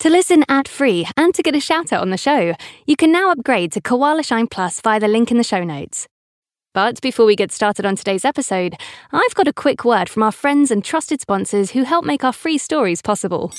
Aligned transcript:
To 0.00 0.10
listen 0.10 0.44
ad 0.48 0.68
free 0.68 1.08
and 1.16 1.34
to 1.34 1.42
get 1.42 1.56
a 1.56 1.60
shout 1.60 1.92
out 1.92 2.02
on 2.02 2.10
the 2.10 2.16
show, 2.16 2.54
you 2.86 2.94
can 2.94 3.10
now 3.10 3.32
upgrade 3.32 3.72
to 3.72 3.80
Koala 3.80 4.22
Shine 4.22 4.46
Plus 4.46 4.80
via 4.80 5.00
the 5.00 5.08
link 5.08 5.32
in 5.32 5.38
the 5.38 5.42
show 5.42 5.64
notes. 5.64 6.06
But 6.72 7.00
before 7.00 7.26
we 7.26 7.34
get 7.34 7.50
started 7.50 7.84
on 7.84 7.96
today's 7.96 8.24
episode, 8.24 8.76
I've 9.10 9.34
got 9.34 9.48
a 9.48 9.52
quick 9.52 9.84
word 9.84 10.08
from 10.08 10.22
our 10.22 10.30
friends 10.30 10.70
and 10.70 10.84
trusted 10.84 11.20
sponsors 11.20 11.72
who 11.72 11.82
help 11.82 12.04
make 12.04 12.22
our 12.22 12.32
free 12.32 12.58
stories 12.58 13.02
possible. 13.02 13.52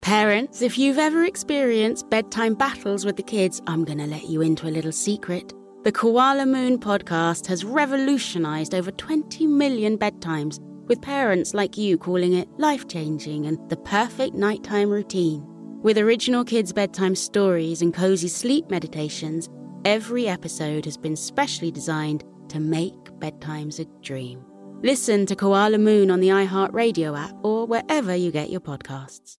Parents, 0.00 0.62
if 0.62 0.78
you've 0.78 0.96
ever 0.96 1.24
experienced 1.24 2.08
bedtime 2.08 2.54
battles 2.54 3.04
with 3.04 3.16
the 3.16 3.22
kids, 3.22 3.60
I'm 3.66 3.84
going 3.84 3.98
to 3.98 4.06
let 4.06 4.24
you 4.24 4.40
into 4.40 4.68
a 4.68 4.72
little 4.72 4.92
secret. 4.92 5.52
The 5.84 5.92
Koala 5.92 6.46
Moon 6.46 6.78
podcast 6.78 7.46
has 7.48 7.62
revolutionized 7.62 8.74
over 8.74 8.90
20 8.90 9.46
million 9.46 9.98
bedtimes, 9.98 10.60
with 10.88 11.02
parents 11.02 11.54
like 11.54 11.76
you 11.76 11.98
calling 11.98 12.32
it 12.32 12.48
life 12.58 12.88
changing 12.88 13.46
and 13.46 13.58
the 13.68 13.76
perfect 13.76 14.34
nighttime 14.34 14.88
routine. 14.88 15.44
With 15.82 15.98
original 15.98 16.44
kids' 16.44 16.72
bedtime 16.72 17.14
stories 17.14 17.82
and 17.82 17.94
cozy 17.94 18.28
sleep 18.28 18.70
meditations, 18.70 19.48
every 19.84 20.26
episode 20.26 20.86
has 20.86 20.96
been 20.96 21.14
specially 21.14 21.70
designed 21.70 22.24
to 22.48 22.58
make 22.58 22.94
bedtimes 23.20 23.78
a 23.78 23.84
dream. 24.02 24.44
Listen 24.82 25.26
to 25.26 25.36
Koala 25.36 25.78
Moon 25.78 26.10
on 26.10 26.20
the 26.20 26.28
iHeartRadio 26.28 27.18
app 27.18 27.34
or 27.42 27.66
wherever 27.66 28.14
you 28.14 28.30
get 28.30 28.50
your 28.50 28.60
podcasts. 28.60 29.36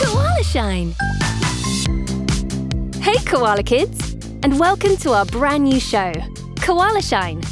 Koala 0.00 0.42
Shine! 0.42 0.94
Hey, 3.02 3.16
Koala 3.24 3.62
Kids! 3.62 4.07
And 4.40 4.60
welcome 4.60 4.96
to 4.98 5.14
our 5.14 5.24
brand 5.24 5.64
new 5.64 5.80
show, 5.80 6.12
Koala 6.60 7.02
Shine. 7.02 7.42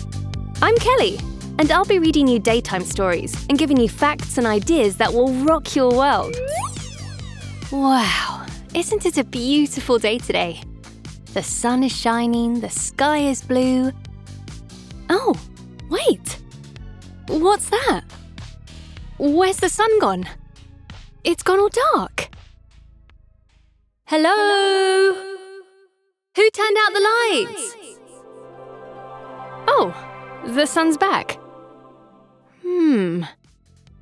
I'm 0.62 0.76
Kelly, 0.76 1.18
and 1.58 1.72
I'll 1.72 1.84
be 1.84 1.98
reading 1.98 2.28
you 2.28 2.38
daytime 2.38 2.84
stories 2.84 3.34
and 3.48 3.58
giving 3.58 3.76
you 3.76 3.88
facts 3.88 4.38
and 4.38 4.46
ideas 4.46 4.96
that 4.98 5.12
will 5.12 5.32
rock 5.44 5.74
your 5.74 5.90
world. 5.90 6.36
Wow, 7.72 8.46
isn't 8.72 9.04
it 9.04 9.18
a 9.18 9.24
beautiful 9.24 9.98
day 9.98 10.18
today? 10.18 10.62
The 11.34 11.42
sun 11.42 11.82
is 11.82 11.90
shining, 11.90 12.60
the 12.60 12.70
sky 12.70 13.18
is 13.18 13.42
blue. 13.42 13.90
Oh, 15.10 15.34
wait! 15.90 16.38
What's 17.26 17.68
that? 17.70 18.02
Where's 19.18 19.56
the 19.56 19.68
sun 19.68 19.98
gone? 19.98 20.28
It's 21.24 21.42
gone 21.42 21.58
all 21.58 21.68
dark. 21.68 22.28
Hello? 24.04 25.35
Who 26.36 26.50
turned 26.50 26.76
out 26.78 26.92
the 26.92 27.00
lights? 27.00 27.76
Oh, 29.68 30.42
the 30.44 30.66
sun's 30.66 30.98
back. 30.98 31.38
Hmm. 32.60 33.22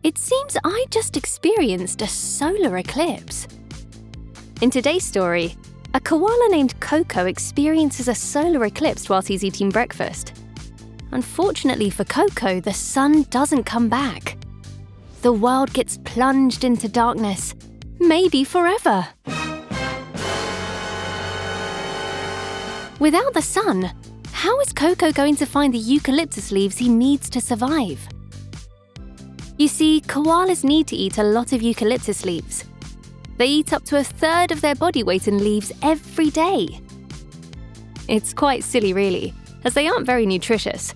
It 0.03 0.19
seems 0.19 0.57
I 0.65 0.85
just 0.91 1.17
experienced 1.17 2.03
a 2.03 2.09
solar 2.09 2.77
eclipse. 2.79 3.47
In 4.61 4.71
today's 4.71 5.05
story, 5.05 5.55
a 5.95 6.01
koala 6.01 6.49
named 6.51 6.79
Koko 6.81 7.27
experiences 7.27 8.09
a 8.09 8.15
solar 8.17 8.65
eclipse 8.65 9.09
whilst 9.09 9.29
he's 9.29 9.45
eating 9.45 9.71
breakfast. 9.71 10.33
Unfortunately 11.13 11.89
for 11.89 12.03
Koko, 12.05 12.59
the 12.59 12.75
sun 12.75 13.23
doesn't 13.31 13.63
come 13.63 13.89
back. 13.89 14.37
The 15.23 15.33
world 15.33 15.73
gets 15.73 15.99
plunged 15.99 16.65
into 16.65 16.89
darkness, 16.89 17.55
maybe 18.01 18.43
forever. 18.43 19.07
Without 23.01 23.35
the 23.35 23.43
sun, 23.43 23.91
how 24.33 24.59
is 24.61 24.73
Koko 24.73 25.11
going 25.11 25.35
to 25.37 25.47
find 25.47 25.75
the 25.75 25.79
eucalyptus 25.79 26.53
leaves 26.53 26.79
he 26.79 26.89
needs 26.89 27.29
to 27.31 27.41
survive? 27.41 28.07
You 29.59 29.67
see, 29.69 30.01
koalas 30.01 30.63
need 30.63 30.87
to 30.89 30.97
eat 30.97 31.19
a 31.19 31.25
lot 31.25 31.53
of 31.53 31.61
eucalyptus 31.61 32.25
leaves. 32.25 32.65
They 33.37 33.47
eat 33.47 33.73
up 33.73 33.85
to 33.87 33.99
a 33.99 34.05
third 34.05 34.53
of 34.53 34.61
their 34.61 34.77
body 34.77 35.03
weight 35.03 35.27
in 35.27 35.39
leaves 35.43 35.73
every 35.83 36.31
day. 36.31 36.81
It's 38.07 38.33
quite 38.33 38.63
silly, 38.63 38.93
really, 38.93 39.35
as 39.65 39.75
they 39.75 39.89
aren't 39.89 40.07
very 40.07 40.25
nutritious. 40.25 40.95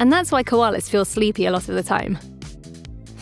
And 0.00 0.10
that's 0.10 0.32
why 0.32 0.42
koalas 0.42 0.88
feel 0.88 1.04
sleepy 1.04 1.44
a 1.44 1.50
lot 1.50 1.68
of 1.68 1.74
the 1.74 1.82
time. 1.82 2.18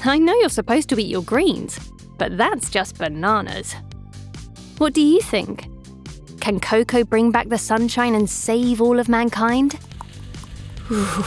I 0.05 0.19
know 0.19 0.34
you're 0.34 0.49
supposed 0.49 0.88
to 0.91 1.00
eat 1.00 1.09
your 1.09 1.22
greens, 1.22 1.78
but 2.19 2.37
that's 2.37 2.71
just 2.71 2.99
bananas. 2.99 3.75
What 4.78 4.94
do 4.94 5.00
you 5.00 5.21
think? 5.21 5.66
Can 6.42 6.58
Koko 6.58 7.04
bring 7.04 7.30
back 7.30 7.48
the 7.50 7.56
sunshine 7.56 8.16
and 8.16 8.28
save 8.28 8.80
all 8.82 8.98
of 8.98 9.08
mankind? 9.08 9.78
Ooh. 10.91 11.25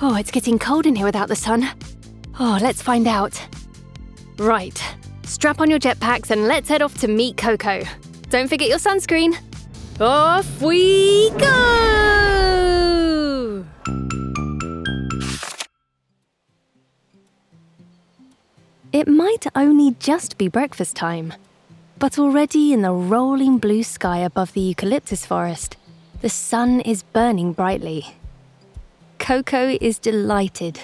Oh, 0.00 0.14
it's 0.16 0.30
getting 0.30 0.56
cold 0.56 0.86
in 0.86 0.94
here 0.94 1.04
without 1.04 1.26
the 1.26 1.34
sun. 1.34 1.68
Oh, 2.38 2.56
let's 2.62 2.80
find 2.80 3.08
out. 3.08 3.44
Right, 4.38 4.80
strap 5.24 5.60
on 5.60 5.68
your 5.68 5.80
jetpacks 5.80 6.30
and 6.30 6.46
let's 6.46 6.68
head 6.68 6.80
off 6.80 6.96
to 6.98 7.08
meet 7.08 7.36
Koko. 7.36 7.82
Don't 8.30 8.46
forget 8.46 8.68
your 8.68 8.78
sunscreen. 8.78 9.36
Off 10.00 10.62
we 10.62 11.30
go! 11.30 12.06
It 18.92 19.08
might 19.08 19.44
only 19.56 19.96
just 19.98 20.38
be 20.38 20.46
breakfast 20.46 20.94
time, 20.94 21.34
but 21.98 22.18
already 22.18 22.72
in 22.72 22.82
the 22.82 22.92
rolling 22.92 23.58
blue 23.58 23.82
sky 23.82 24.18
above 24.18 24.52
the 24.52 24.60
eucalyptus 24.60 25.24
forest, 25.24 25.76
the 26.20 26.28
sun 26.28 26.80
is 26.80 27.02
burning 27.02 27.52
brightly. 27.52 28.14
Koko 29.18 29.76
is 29.80 29.98
delighted. 29.98 30.82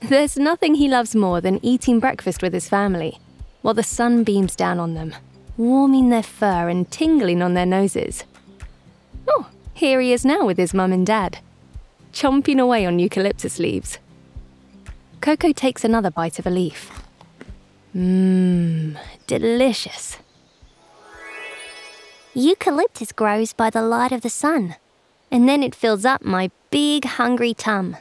There's 0.00 0.36
nothing 0.36 0.74
he 0.74 0.88
loves 0.88 1.14
more 1.14 1.40
than 1.40 1.64
eating 1.64 2.00
breakfast 2.00 2.42
with 2.42 2.52
his 2.52 2.68
family, 2.68 3.18
while 3.62 3.74
the 3.74 3.82
sun 3.82 4.24
beams 4.24 4.56
down 4.56 4.78
on 4.78 4.94
them, 4.94 5.14
warming 5.56 6.10
their 6.10 6.22
fur 6.22 6.68
and 6.68 6.90
tingling 6.90 7.40
on 7.40 7.54
their 7.54 7.66
noses. 7.66 8.24
Oh, 9.28 9.48
here 9.72 10.00
he 10.00 10.12
is 10.12 10.24
now 10.24 10.44
with 10.44 10.58
his 10.58 10.74
mum 10.74 10.92
and 10.92 11.06
dad, 11.06 11.38
chomping 12.12 12.60
away 12.60 12.84
on 12.84 12.98
eucalyptus 12.98 13.58
leaves. 13.58 13.98
Koko 15.20 15.52
takes 15.52 15.84
another 15.84 16.10
bite 16.10 16.38
of 16.38 16.46
a 16.46 16.50
leaf. 16.50 16.90
Mmm, 17.96 18.98
delicious. 19.26 20.18
Eucalyptus 22.36 23.12
grows 23.12 23.52
by 23.52 23.70
the 23.70 23.80
light 23.80 24.10
of 24.10 24.22
the 24.22 24.28
sun, 24.28 24.74
and 25.30 25.48
then 25.48 25.62
it 25.62 25.72
fills 25.72 26.04
up 26.04 26.24
my 26.24 26.50
big 26.70 27.04
hungry 27.04 27.54
tum. 27.54 27.96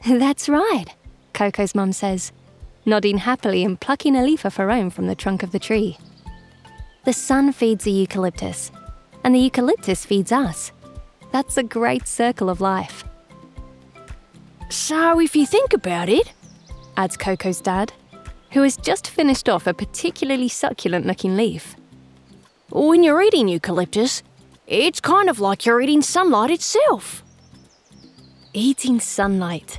That's 0.06 0.48
right, 0.48 0.86
Koko's 1.32 1.76
mum 1.76 1.92
says, 1.92 2.32
nodding 2.84 3.18
happily 3.18 3.62
and 3.62 3.80
plucking 3.80 4.16
a 4.16 4.24
leaf 4.24 4.44
of 4.44 4.56
her 4.56 4.72
own 4.72 4.90
from 4.90 5.06
the 5.06 5.14
trunk 5.14 5.44
of 5.44 5.52
the 5.52 5.60
tree. 5.60 5.96
The 7.04 7.12
sun 7.12 7.52
feeds 7.52 7.84
the 7.84 7.92
eucalyptus, 7.92 8.72
and 9.22 9.32
the 9.32 9.38
eucalyptus 9.38 10.04
feeds 10.04 10.32
us. 10.32 10.72
That's 11.30 11.56
a 11.56 11.62
great 11.62 12.08
circle 12.08 12.50
of 12.50 12.60
life. 12.60 13.04
So, 14.70 15.20
if 15.20 15.36
you 15.36 15.46
think 15.46 15.72
about 15.72 16.08
it, 16.08 16.32
adds 16.96 17.16
Koko's 17.16 17.60
dad, 17.60 17.92
who 18.50 18.62
has 18.62 18.76
just 18.76 19.08
finished 19.08 19.48
off 19.48 19.68
a 19.68 19.74
particularly 19.74 20.48
succulent 20.48 21.06
looking 21.06 21.36
leaf. 21.36 21.76
When 22.74 23.04
you're 23.04 23.22
eating 23.22 23.46
eucalyptus, 23.46 24.24
it's 24.66 24.98
kind 24.98 25.30
of 25.30 25.38
like 25.38 25.64
you're 25.64 25.80
eating 25.80 26.02
sunlight 26.02 26.50
itself. 26.50 27.22
Eating 28.52 28.98
sunlight. 28.98 29.78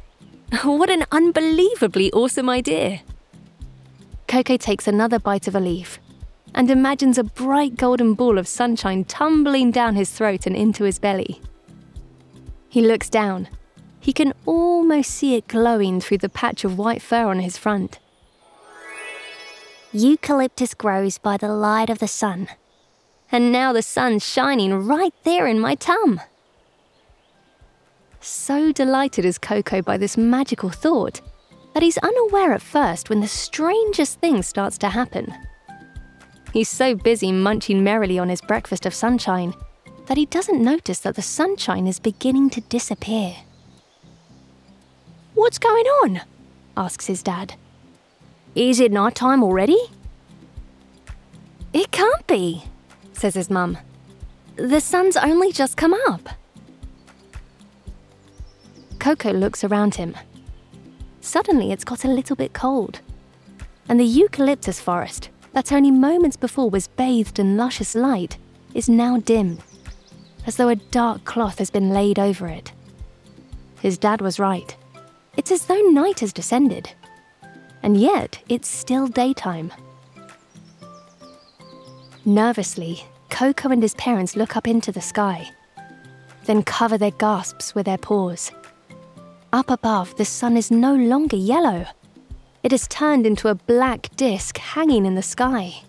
What 0.64 0.90
an 0.90 1.04
unbelievably 1.12 2.14
awesome 2.14 2.50
idea. 2.50 3.02
Koko 4.30 4.56
takes 4.56 4.88
another 4.88 5.20
bite 5.20 5.46
of 5.50 5.56
a 5.56 5.60
leaf 5.60 6.00
and 6.54 6.72
imagines 6.72 7.18
a 7.18 7.26
bright 7.26 7.76
golden 7.76 8.14
ball 8.14 8.38
of 8.38 8.48
sunshine 8.48 9.04
tumbling 9.04 9.72
down 9.72 9.96
his 9.96 10.12
throat 10.12 10.46
and 10.46 10.56
into 10.56 10.86
his 10.86 10.98
belly. 10.98 11.42
He 12.70 12.80
looks 12.80 13.10
down. 13.10 13.50
He 14.00 14.14
can 14.14 14.34
almost 14.46 15.10
see 15.10 15.36
it 15.36 15.50
glowing 15.50 16.00
through 16.00 16.20
the 16.20 16.30
patch 16.30 16.64
of 16.64 16.78
white 16.78 17.02
fur 17.02 17.28
on 17.28 17.40
his 17.40 17.58
front. 17.58 18.00
Eucalyptus 19.92 20.74
grows 20.74 21.18
by 21.18 21.36
the 21.36 21.50
light 21.54 21.90
of 21.90 22.00
the 22.00 22.08
sun, 22.08 22.48
and 23.36 23.52
now 23.52 23.74
the 23.74 23.82
sun's 23.82 24.26
shining 24.26 24.74
right 24.88 25.14
there 25.26 25.46
in 25.46 25.60
my 25.60 25.76
tum. 25.76 26.22
So 28.22 28.72
delighted 28.72 29.26
is 29.26 29.38
Koko 29.38 29.82
by 29.82 29.98
this 29.98 30.16
magical 30.16 30.70
thought 30.70 31.20
that 31.74 31.84
he's 31.84 31.98
unaware 31.98 32.54
at 32.54 32.62
first 32.62 33.10
when 33.10 33.20
the 33.20 33.28
strangest 33.28 34.22
thing 34.22 34.42
starts 34.42 34.78
to 34.78 34.88
happen. 34.88 35.36
He's 36.54 36.70
so 36.70 36.96
busy 36.96 37.34
munching 37.34 37.84
merrily 37.84 38.18
on 38.18 38.30
his 38.30 38.40
breakfast 38.40 38.86
of 38.86 38.94
sunshine 38.94 39.54
that 40.06 40.16
he 40.16 40.28
doesn't 40.28 40.64
notice 40.64 41.00
that 41.00 41.16
the 41.16 41.22
sunshine 41.22 41.88
is 41.88 42.00
beginning 42.00 42.52
to 42.52 42.62
disappear. 42.62 43.36
What's 45.34 45.60
going 45.60 45.88
on? 46.04 46.22
asks 46.78 47.08
his 47.08 47.22
dad. 47.22 47.56
Is 48.56 48.80
it 48.80 48.94
night 48.94 49.16
time 49.16 49.44
already? 49.44 49.92
It 51.74 51.92
can't 51.92 52.26
be, 52.28 52.64
says 53.18 53.36
his 53.36 53.50
mum. 53.50 53.78
The 54.56 54.80
sun's 54.80 55.18
only 55.18 55.52
just 55.52 55.78
come 55.78 55.94
up. 56.08 56.30
Koko 59.00 59.32
looks 59.32 59.64
around 59.64 59.96
him. 59.96 60.16
Suddenly, 61.22 61.72
it's 61.72 61.84
got 61.84 62.06
a 62.06 62.10
little 62.10 62.36
bit 62.36 62.54
cold. 62.54 63.02
And 63.88 64.00
the 64.00 64.06
eucalyptus 64.06 64.80
forest, 64.80 65.30
that 65.54 65.72
only 65.72 65.92
moments 65.92 66.38
before 66.38 66.70
was 66.70 66.88
bathed 66.88 67.40
in 67.40 67.58
luscious 67.58 67.96
light, 67.96 68.38
is 68.74 68.90
now 68.90 69.18
dim, 69.18 69.60
as 70.46 70.58
though 70.58 70.70
a 70.70 70.76
dark 70.76 71.24
cloth 71.26 71.60
has 71.60 71.70
been 71.70 71.92
laid 71.92 72.18
over 72.18 72.48
it. 72.48 72.72
His 73.82 73.98
dad 73.98 74.22
was 74.22 74.40
right. 74.40 74.76
It's 75.38 75.52
as 75.52 75.66
though 75.66 75.82
night 75.82 76.22
has 76.22 76.34
descended. 76.34 76.92
And 77.84 77.98
yet, 77.98 78.40
it's 78.50 78.68
still 78.68 79.08
daytime. 79.08 79.72
Nervously, 82.28 83.06
Koko 83.30 83.70
and 83.70 83.84
his 83.84 83.94
parents 83.94 84.36
look 84.36 84.58
up 84.58 84.68
into 84.68 84.92
the 84.92 85.00
sky, 85.00 85.52
then 86.46 86.64
cover 86.64 86.98
their 86.98 87.12
gasps 87.12 87.76
with 87.76 87.86
their 87.86 88.00
paws. 88.00 88.52
Up 89.54 89.70
above, 89.70 90.16
the 90.18 90.26
sun 90.26 90.58
is 90.58 90.72
no 90.72 90.96
longer 90.96 91.36
yellow. 91.36 91.86
It 92.64 92.72
has 92.72 92.88
turned 92.88 93.28
into 93.28 93.48
a 93.48 93.54
black 93.54 94.10
disk 94.16 94.58
hanging 94.58 95.06
in 95.06 95.14
the 95.14 95.22
sky. 95.22 95.84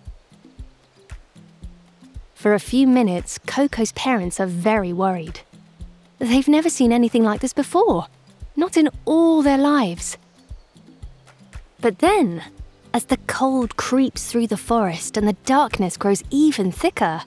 For 2.34 2.52
a 2.52 2.60
few 2.60 2.86
minutes, 2.86 3.38
Koko's 3.46 3.92
parents 3.92 4.38
are 4.38 4.46
very 4.46 4.92
worried. 4.92 5.40
They've 6.18 6.46
never 6.46 6.68
seen 6.68 6.92
anything 6.92 7.24
like 7.24 7.40
this 7.40 7.54
before, 7.54 8.08
not 8.54 8.76
in 8.76 8.90
all 9.06 9.40
their 9.40 9.56
lives. 9.56 10.18
But 11.80 12.00
then, 12.00 12.42
as 12.96 13.04
the 13.04 13.18
cold 13.26 13.76
creeps 13.76 14.24
through 14.24 14.46
the 14.46 14.56
forest 14.56 15.18
and 15.18 15.28
the 15.28 15.36
darkness 15.44 15.98
grows 15.98 16.22
even 16.30 16.72
thicker, 16.72 17.20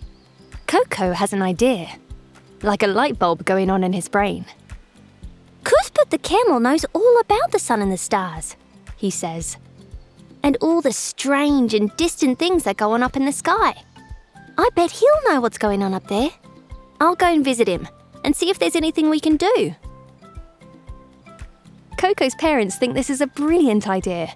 Koko 0.66 1.13
has 1.13 1.31
an 1.31 1.44
idea, 1.44 1.89
like 2.63 2.81
a 2.81 2.88
light 2.88 3.19
bulb 3.19 3.45
going 3.45 3.69
on 3.69 3.83
in 3.83 3.94
his 3.94 4.10
brain. 4.10 4.45
Cuthbert 5.63 6.10
the 6.10 6.18
camel 6.18 6.60
knows 6.60 6.88
all 6.94 7.19
about 7.19 7.51
the 7.51 7.60
sun 7.60 7.83
and 7.83 7.92
the 7.92 7.98
stars, 7.98 8.56
he 8.98 9.12
says, 9.12 9.57
and 10.42 10.57
all 10.60 10.81
the 10.81 10.92
strange 10.92 11.75
and 11.75 11.95
distant 11.98 12.39
things 12.39 12.63
that 12.63 12.77
go 12.77 12.94
on 12.94 13.04
up 13.04 13.16
in 13.16 13.25
the 13.25 13.31
sky. 13.31 13.75
I 14.57 14.69
bet 14.74 14.89
he'll 14.89 15.31
know 15.31 15.39
what's 15.39 15.60
going 15.60 15.83
on 15.83 15.94
up 15.94 16.07
there. 16.07 16.31
I'll 17.00 17.16
go 17.16 17.27
and 17.27 17.45
visit 17.45 17.68
him 17.68 17.88
and 18.24 18.36
see 18.36 18.50
if 18.50 18.57
there's 18.57 18.75
anything 18.75 19.12
we 19.12 19.19
can 19.19 19.38
do. 19.38 19.75
Koko's 22.00 22.33
parents 22.33 22.75
think 22.75 22.95
this 22.95 23.12
is 23.12 23.21
a 23.21 23.27
brilliant 23.27 23.88
idea, 23.88 24.33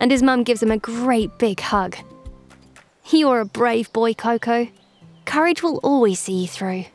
and 0.00 0.10
his 0.10 0.22
mum 0.22 0.42
gives 0.42 0.62
him 0.62 0.70
a 0.70 0.78
great 0.78 1.38
big 1.38 1.60
hug. 1.60 1.96
You're 3.10 3.40
a 3.40 3.44
brave 3.44 3.92
boy, 3.92 4.14
Koko. 4.14 4.68
Courage 5.24 5.62
will 5.62 5.78
always 5.82 6.18
see 6.18 6.42
you 6.42 6.48
through. 6.48 6.86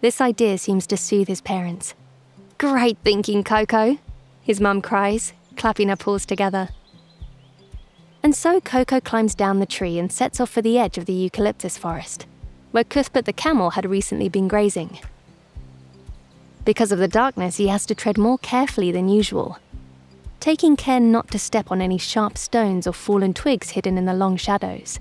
This 0.00 0.20
idea 0.20 0.58
seems 0.58 0.86
to 0.88 0.96
soothe 0.96 1.28
his 1.28 1.40
parents. 1.40 1.94
Great 2.58 2.98
thinking, 3.02 3.42
Koko, 3.42 3.98
his 4.42 4.60
mum 4.60 4.82
cries, 4.82 5.32
clapping 5.56 5.88
her 5.88 5.96
paws 5.96 6.24
together. 6.26 6.68
And 8.22 8.34
so 8.34 8.60
Koko 8.60 9.00
climbs 9.00 9.34
down 9.34 9.58
the 9.58 9.66
tree 9.66 9.98
and 9.98 10.12
sets 10.12 10.38
off 10.38 10.50
for 10.50 10.62
the 10.62 10.78
edge 10.78 10.98
of 10.98 11.06
the 11.06 11.12
eucalyptus 11.12 11.78
forest 11.78 12.26
where 12.70 12.84
Cuthbert 12.84 13.24
the 13.24 13.32
camel 13.32 13.70
had 13.70 13.86
recently 13.86 14.28
been 14.28 14.48
grazing. 14.48 14.98
Because 16.64 16.92
of 16.92 16.98
the 16.98 17.08
darkness, 17.08 17.56
he 17.56 17.68
has 17.68 17.86
to 17.86 17.94
tread 17.94 18.18
more 18.18 18.38
carefully 18.38 18.92
than 18.92 19.08
usual, 19.08 19.58
taking 20.40 20.76
care 20.76 21.00
not 21.00 21.30
to 21.30 21.38
step 21.38 21.70
on 21.70 21.80
any 21.80 21.98
sharp 21.98 22.38
stones 22.38 22.86
or 22.86 22.92
fallen 22.92 23.34
twigs 23.34 23.70
hidden 23.70 23.98
in 23.98 24.04
the 24.04 24.14
long 24.14 24.36
shadows. 24.36 25.00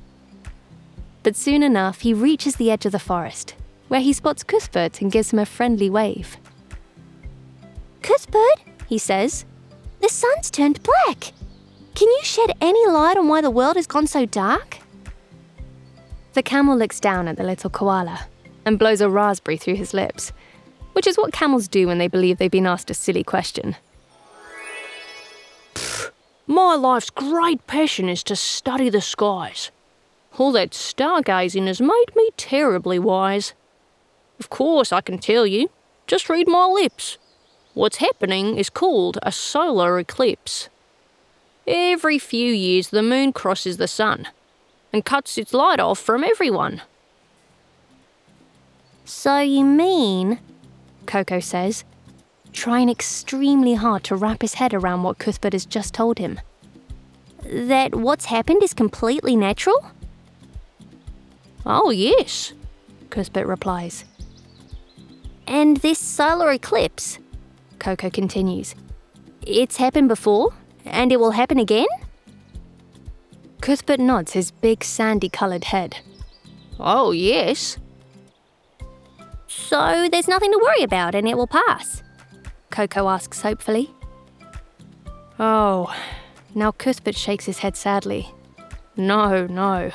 But 1.23 1.35
soon 1.35 1.63
enough, 1.63 2.01
he 2.01 2.13
reaches 2.13 2.55
the 2.55 2.71
edge 2.71 2.85
of 2.85 2.91
the 2.91 2.99
forest, 2.99 3.55
where 3.87 4.01
he 4.01 4.13
spots 4.13 4.43
Cuthbert 4.43 5.01
and 5.01 5.11
gives 5.11 5.31
him 5.31 5.39
a 5.39 5.45
friendly 5.45 5.89
wave. 5.89 6.37
Cuthbert, 8.01 8.61
he 8.87 8.97
says, 8.97 9.45
the 10.01 10.09
sun's 10.09 10.51
turned 10.51 10.81
black. 10.83 11.33
Can 11.95 12.07
you 12.07 12.19
shed 12.23 12.51
any 12.61 12.87
light 12.87 13.17
on 13.17 13.27
why 13.27 13.41
the 13.41 13.49
world 13.49 13.75
has 13.75 13.87
gone 13.87 14.07
so 14.07 14.25
dark? 14.25 14.77
The 16.33 16.43
camel 16.43 16.77
looks 16.77 16.99
down 16.99 17.27
at 17.27 17.37
the 17.37 17.43
little 17.43 17.71
koala 17.71 18.27
and 18.65 18.77
blows 18.77 19.01
a 19.01 19.09
raspberry 19.09 19.57
through 19.57 19.75
his 19.75 19.93
lips, 19.93 20.31
which 20.93 21.07
is 21.07 21.17
what 21.17 21.33
camels 21.33 21.67
do 21.67 21.87
when 21.87 21.97
they 21.97 22.07
believe 22.07 22.37
they've 22.37 22.51
been 22.51 22.67
asked 22.67 22.91
a 22.91 22.93
silly 22.93 23.23
question. 23.23 23.75
My 26.49 26.75
life's 26.75 27.09
great 27.09 27.67
passion 27.67 28.07
is 28.07 28.23
to 28.23 28.35
study 28.37 28.89
the 28.89 29.01
skies. 29.01 29.69
All 30.37 30.53
that 30.53 30.71
stargazing 30.71 31.67
has 31.67 31.81
made 31.81 32.15
me 32.15 32.29
terribly 32.37 32.97
wise. 32.97 33.53
Of 34.39 34.49
course, 34.49 34.93
I 34.93 35.01
can 35.01 35.17
tell 35.17 35.45
you. 35.45 35.69
Just 36.07 36.29
read 36.29 36.47
my 36.47 36.65
lips. 36.65 37.17
What's 37.73 37.97
happening 37.97 38.57
is 38.57 38.69
called 38.69 39.19
a 39.23 39.31
solar 39.31 39.99
eclipse. 39.99 40.69
Every 41.67 42.17
few 42.17 42.53
years, 42.53 42.89
the 42.89 43.03
moon 43.03 43.33
crosses 43.33 43.75
the 43.75 43.89
sun, 43.89 44.29
and 44.93 45.03
cuts 45.03 45.37
its 45.37 45.53
light 45.53 45.81
off 45.81 45.99
from 45.99 46.23
everyone. 46.23 46.81
So 49.03 49.39
you 49.39 49.65
mean, 49.65 50.39
Koko 51.05 51.41
says, 51.41 51.83
trying 52.57 52.89
extremely 52.89 53.75
hard 53.75 54.03
to 54.03 54.15
wrap 54.15 54.41
his 54.41 54.55
head 54.55 54.73
around 54.73 55.03
what 55.03 55.19
Cuthbert 55.19 55.53
has 55.53 55.63
just 55.63 55.93
told 55.93 56.17
him. 56.17 56.39
That 57.43 57.93
what's 57.93 58.25
happened 58.25 58.63
is 58.63 58.73
completely 58.73 59.35
natural? 59.35 59.91
Oh, 61.67 61.91
yes, 61.91 62.53
Cuthbert 63.11 63.45
replies. 63.45 64.05
And 65.45 65.77
this 65.77 65.99
solar 65.99 66.51
eclipse, 66.51 67.19
Koko 67.77 68.09
continues, 68.09 68.73
it's 69.45 69.77
happened 69.77 70.07
before, 70.07 70.51
and 70.83 71.11
it 71.11 71.19
will 71.19 71.31
happen 71.31 71.59
again? 71.59 71.85
Cuthbert 73.61 73.99
nods 73.99 74.31
his 74.33 74.49
big 74.49 74.83
sandy 74.83 75.29
coloured 75.29 75.65
head. 75.65 75.99
Oh, 76.79 77.11
yes. 77.11 77.77
So 79.47 80.09
there's 80.11 80.27
nothing 80.27 80.51
to 80.51 80.59
worry 80.59 80.81
about 80.81 81.13
and 81.13 81.27
it 81.27 81.37
will 81.37 81.47
pass? 81.47 82.01
Koko 82.77 83.09
asks 83.09 83.41
hopefully. 83.41 83.89
Oh, 85.39 85.91
now 86.53 86.71
Cuthbert 86.71 87.15
shakes 87.15 87.45
his 87.45 87.57
head 87.57 87.75
sadly. 87.75 88.31
No, 88.95 89.47
no. 89.47 89.91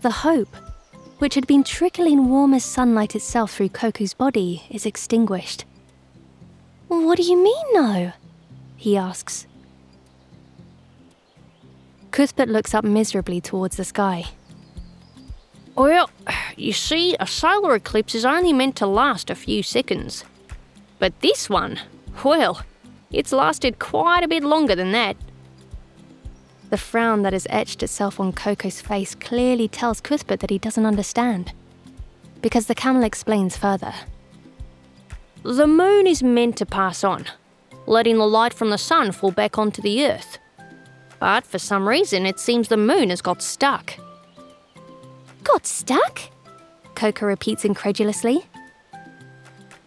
The 0.00 0.10
hope, 0.10 0.56
which 1.18 1.34
had 1.34 1.46
been 1.46 1.62
trickling 1.62 2.30
warm 2.30 2.54
as 2.54 2.64
sunlight 2.64 3.14
itself 3.14 3.52
through 3.52 3.68
Koko's 3.68 4.14
body, 4.14 4.62
is 4.70 4.86
extinguished. 4.86 5.66
What 6.88 7.18
do 7.18 7.24
you 7.24 7.36
mean, 7.36 7.66
no? 7.74 8.12
He 8.78 8.96
asks. 8.96 9.46
Cuthbert 12.10 12.48
looks 12.48 12.72
up 12.72 12.84
miserably 12.84 13.42
towards 13.42 13.76
the 13.76 13.84
sky. 13.84 14.24
Well, 15.76 16.08
you 16.56 16.72
see, 16.72 17.16
a 17.20 17.26
solar 17.26 17.74
eclipse 17.74 18.14
is 18.14 18.24
only 18.24 18.54
meant 18.54 18.76
to 18.76 18.86
last 18.86 19.28
a 19.28 19.34
few 19.34 19.62
seconds. 19.62 20.24
But 21.00 21.18
this 21.20 21.50
one, 21.50 21.80
well, 22.24 22.62
it's 23.10 23.32
lasted 23.32 23.80
quite 23.80 24.22
a 24.22 24.28
bit 24.28 24.44
longer 24.44 24.76
than 24.76 24.92
that. 24.92 25.16
The 26.68 26.76
frown 26.76 27.22
that 27.22 27.32
has 27.32 27.48
etched 27.50 27.82
itself 27.82 28.20
on 28.20 28.32
Koko's 28.32 28.80
face 28.80 29.16
clearly 29.16 29.66
tells 29.66 30.00
Cuthbert 30.00 30.38
that 30.40 30.50
he 30.50 30.58
doesn't 30.58 30.86
understand. 30.86 31.52
Because 32.42 32.66
the 32.66 32.74
camel 32.74 33.02
explains 33.02 33.56
further. 33.56 33.92
The 35.42 35.66
moon 35.66 36.06
is 36.06 36.22
meant 36.22 36.58
to 36.58 36.66
pass 36.66 37.02
on, 37.02 37.24
letting 37.86 38.18
the 38.18 38.28
light 38.28 38.52
from 38.52 38.68
the 38.68 38.78
sun 38.78 39.10
fall 39.10 39.32
back 39.32 39.58
onto 39.58 39.80
the 39.80 40.04
earth. 40.04 40.38
But 41.18 41.46
for 41.46 41.58
some 41.58 41.88
reason, 41.88 42.26
it 42.26 42.38
seems 42.38 42.68
the 42.68 42.76
moon 42.76 43.08
has 43.08 43.22
got 43.22 43.42
stuck. 43.42 43.94
Got 45.44 45.66
stuck? 45.66 46.20
Coco 46.94 47.24
repeats 47.24 47.64
incredulously. 47.64 48.44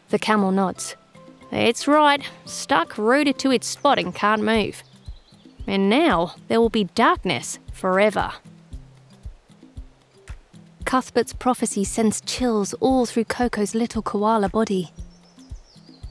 The 0.10 0.20
camel 0.20 0.51
nods. 0.51 0.96
It's 1.54 1.88
right, 1.88 2.28
stuck 2.46 2.98
rooted 2.98 3.38
to 3.40 3.52
its 3.52 3.68
spot 3.68 4.00
and 4.00 4.14
can't 4.14 4.42
move. 4.42 4.82
And 5.68 5.88
now 5.88 6.34
there 6.48 6.60
will 6.60 6.70
be 6.70 6.86
darkness 6.96 7.60
forever. 7.72 8.32
Cuthbert's 10.84 11.34
prophecy 11.34 11.84
sends 11.84 12.22
chills 12.22 12.74
all 12.80 13.06
through 13.06 13.26
Koko's 13.26 13.76
little 13.76 14.02
koala 14.02 14.50
body. 14.50 14.92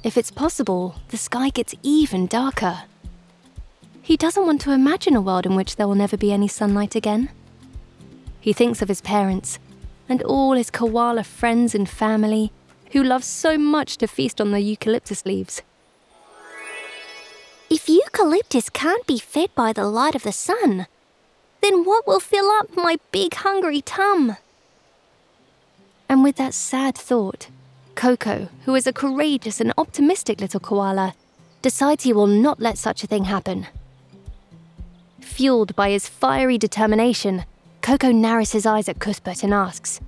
If 0.05 0.17
it's 0.17 0.31
possible, 0.31 0.95
the 1.09 1.17
sky 1.17 1.51
gets 1.51 1.75
even 1.83 2.29
darker. 2.29 2.85
He 4.01 4.17
doesn't 4.17 4.47
want 4.47 4.61
to 4.63 4.73
imagine 4.73 5.17
a 5.17 5.21
world 5.21 5.45
in 5.45 5.57
which 5.57 5.75
there 5.75 5.89
will 5.89 5.97
never 5.97 6.17
be 6.17 6.33
any 6.33 6.49
sunlight 6.49 6.95
again. 6.95 7.31
He 8.41 8.53
thinks 8.53 8.81
of 8.81 8.89
his 8.89 9.01
parents 9.01 9.59
and 10.09 10.23
all 10.23 10.53
his 10.53 10.71
koala 10.71 11.25
friends 11.25 11.75
and 11.75 11.89
family 11.89 12.53
who 12.93 13.03
love 13.03 13.25
so 13.25 13.59
much 13.59 13.97
to 13.99 14.07
feast 14.07 14.41
on 14.41 14.51
the 14.51 14.61
eucalyptus 14.61 15.25
leaves. 15.27 15.63
If 17.71 17.89
eucalyptus 17.89 18.69
can't 18.69 19.07
be 19.07 19.19
fed 19.19 19.55
by 19.55 19.73
the 19.73 19.87
light 19.87 20.15
of 20.15 20.25
the 20.25 20.33
sun, 20.33 20.87
then 21.63 21.85
what 21.85 22.07
will 22.07 22.21
fill 22.21 22.51
up 22.51 22.77
my 22.77 22.97
big 23.13 23.35
hungry 23.35 23.81
tum? 23.81 24.37
And 26.09 26.23
with 26.23 26.37
that 26.37 26.53
sad 26.53 26.95
thought, 26.95 27.49
Koko, 27.95 28.49
who 28.67 28.75
is 28.75 28.87
a 28.87 28.93
courageous 28.93 29.61
and 29.61 29.73
optimistic 29.79 30.41
little 30.41 30.61
koala, 30.61 31.15
decides 31.63 32.05
he 32.05 32.13
will 32.13 32.27
not 32.27 32.61
let 32.61 32.77
such 32.77 33.03
a 33.03 33.07
thing 33.07 33.25
happen. 33.25 33.67
Fueled 35.21 35.75
by 35.75 35.91
his 35.91 36.09
fiery 36.09 36.59
determination, 36.59 37.45
Koko 37.81 38.13
narrows 38.13 38.53
his 38.53 38.67
eyes 38.67 38.89
at 38.89 38.99
Cuthbert 38.99 39.43
and 39.43 39.55
asks, 39.55 40.01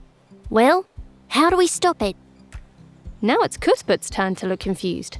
Well, 0.50 0.87
how 1.29 1.49
do 1.49 1.57
we 1.57 1.67
stop 1.67 2.03
it? 2.03 2.17
Now 3.25 3.38
it's 3.40 3.57
Cuthbert's 3.57 4.11
turn 4.11 4.35
to 4.35 4.47
look 4.47 4.61
confused. 4.61 5.16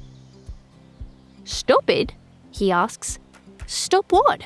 Stop 1.43 1.89
it? 1.89 2.13
he 2.51 2.71
asks. 2.71 3.17
Stop 3.65 4.11
what? 4.11 4.45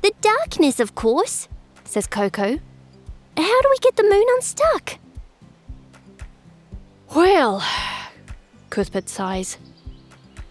The 0.00 0.12
darkness, 0.20 0.78
of 0.78 0.94
course, 0.94 1.48
says 1.82 2.06
Koko. 2.06 2.60
How 3.36 3.62
do 3.62 3.68
we 3.68 3.78
get 3.80 3.96
the 3.96 4.04
moon 4.04 4.24
unstuck? 4.36 4.98
Well, 7.16 7.66
Cuthbert 8.70 9.08
sighs. 9.08 9.58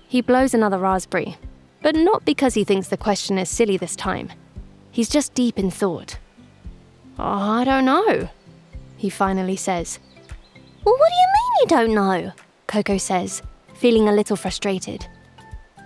He 0.10 0.20
blows 0.20 0.54
another 0.54 0.80
raspberry, 0.80 1.38
but 1.82 1.96
not 1.96 2.26
because 2.26 2.56
he 2.56 2.66
thinks 2.66 2.90
the 2.90 2.98
question 2.98 3.38
is 3.38 3.48
silly 3.48 3.78
this 3.78 3.96
time. 3.96 4.34
He's 4.92 5.08
just 5.08 5.34
deep 5.34 5.58
in 5.58 5.72
thought. 5.72 6.18
I 7.18 7.64
don't 7.64 7.86
know, 7.86 8.28
he 8.98 9.10
finally 9.10 9.56
says. 9.56 10.00
Well, 10.84 10.98
what 10.98 11.10
do 11.10 11.16
you 11.16 11.28
mean 11.34 11.52
you 11.60 11.68
don't 11.68 11.94
know? 11.94 12.32
Koko 12.68 12.98
says, 12.98 13.42
feeling 13.76 14.08
a 14.08 14.14
little 14.14 14.36
frustrated. 14.36 15.06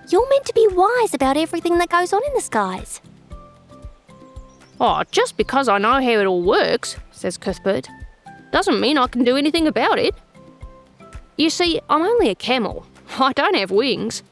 You're 0.10 0.28
meant 0.30 0.46
to 0.46 0.54
be 0.54 0.68
wise 0.68 1.14
about 1.14 1.38
everything 1.38 1.78
that 1.78 1.90
goes 1.90 2.14
on 2.14 2.22
in 2.26 2.34
the 2.34 2.42
skies. 2.42 3.02
Oh, 4.80 5.04
just 5.12 5.38
because 5.38 5.70
I 5.70 5.78
know 5.78 5.94
how 5.94 6.20
it 6.20 6.26
all 6.26 6.44
works, 6.44 6.98
says 7.12 7.38
Cuthbert, 7.38 7.88
doesn't 8.52 8.80
mean 8.80 8.98
I 8.98 9.08
can 9.08 9.24
do 9.24 9.38
anything 9.38 9.68
about 9.68 9.98
it. 9.98 10.14
You 11.38 11.50
see, 11.50 11.80
I'm 11.90 12.02
only 12.02 12.30
a 12.30 12.36
camel. 12.36 12.86
I 13.20 13.34
don't 13.34 13.56
have 13.56 13.72
wings. 13.72 14.24